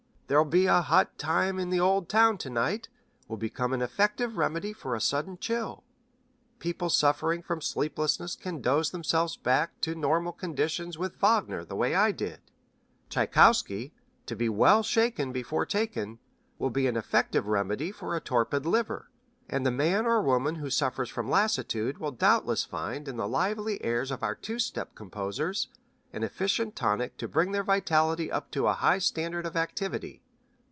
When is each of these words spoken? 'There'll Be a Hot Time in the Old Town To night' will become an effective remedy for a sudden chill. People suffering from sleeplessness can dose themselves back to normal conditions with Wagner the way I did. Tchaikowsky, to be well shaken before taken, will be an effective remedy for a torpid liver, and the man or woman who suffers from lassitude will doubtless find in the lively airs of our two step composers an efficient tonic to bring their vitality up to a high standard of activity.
'There'll 0.31 0.45
Be 0.45 0.65
a 0.65 0.79
Hot 0.81 1.17
Time 1.17 1.59
in 1.59 1.71
the 1.71 1.79
Old 1.81 2.07
Town 2.07 2.37
To 2.37 2.49
night' 2.49 2.87
will 3.27 3.35
become 3.35 3.73
an 3.73 3.81
effective 3.81 4.37
remedy 4.37 4.71
for 4.71 4.95
a 4.95 5.01
sudden 5.01 5.37
chill. 5.37 5.83
People 6.57 6.89
suffering 6.89 7.41
from 7.41 7.59
sleeplessness 7.59 8.37
can 8.37 8.61
dose 8.61 8.91
themselves 8.91 9.35
back 9.35 9.81
to 9.81 9.93
normal 9.93 10.31
conditions 10.31 10.97
with 10.97 11.17
Wagner 11.17 11.65
the 11.65 11.75
way 11.75 11.95
I 11.95 12.13
did. 12.13 12.39
Tchaikowsky, 13.09 13.91
to 14.25 14.35
be 14.37 14.47
well 14.47 14.83
shaken 14.83 15.33
before 15.33 15.65
taken, 15.65 16.19
will 16.57 16.69
be 16.69 16.87
an 16.87 16.95
effective 16.95 17.47
remedy 17.47 17.91
for 17.91 18.15
a 18.15 18.21
torpid 18.21 18.65
liver, 18.65 19.09
and 19.49 19.65
the 19.65 19.69
man 19.69 20.05
or 20.05 20.21
woman 20.21 20.55
who 20.55 20.69
suffers 20.69 21.09
from 21.09 21.29
lassitude 21.29 21.97
will 21.97 22.13
doubtless 22.13 22.63
find 22.63 23.09
in 23.09 23.17
the 23.17 23.27
lively 23.27 23.83
airs 23.83 24.11
of 24.11 24.23
our 24.23 24.35
two 24.35 24.59
step 24.59 24.95
composers 24.95 25.67
an 26.13 26.23
efficient 26.23 26.75
tonic 26.75 27.15
to 27.15 27.25
bring 27.25 27.53
their 27.53 27.63
vitality 27.63 28.29
up 28.29 28.51
to 28.51 28.67
a 28.67 28.73
high 28.73 28.97
standard 28.99 29.45
of 29.45 29.55
activity. 29.55 30.21